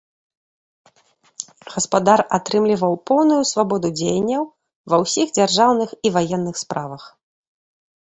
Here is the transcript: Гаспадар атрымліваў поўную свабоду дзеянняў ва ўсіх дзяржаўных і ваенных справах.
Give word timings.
Гаспадар 1.73 2.19
атрымліваў 2.39 2.93
поўную 3.11 3.39
свабоду 3.51 3.93
дзеянняў 4.01 4.43
ва 4.95 5.03
ўсіх 5.07 5.27
дзяржаўных 5.39 5.89
і 6.05 6.17
ваенных 6.21 6.55
справах. 6.67 7.03